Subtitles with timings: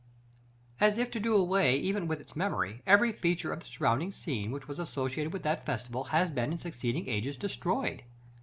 [0.03, 0.61] §XIV.
[0.79, 4.49] As if to do away even with its memory, every feature of the surrounding scene
[4.49, 8.01] which was associated with that festival has been in succeeding ages destroyed.